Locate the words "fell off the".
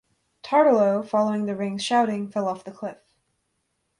2.27-2.71